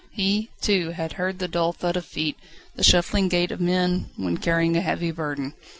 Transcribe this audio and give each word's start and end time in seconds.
He, 0.09 0.49
too, 0.61 0.89
had 0.97 1.13
heard 1.13 1.37
the 1.37 1.47
dull 1.47 1.73
thud 1.73 1.95
of 1.95 2.05
feet, 2.07 2.35
the 2.75 2.83
shuffling 2.83 3.27
gait 3.29 3.51
of 3.51 3.61
men 3.61 4.09
when 4.17 4.37
carrying 4.39 4.75
a 4.75 4.81
heavy 4.81 5.11
burden. 5.11 5.53